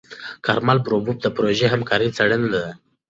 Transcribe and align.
کارمل 0.45 0.77
بروف 0.85 1.17
د 1.23 1.27
پروژې 1.35 1.67
همکاره 1.73 2.07
څېړونکې 2.17 2.49
ده. 2.53 2.65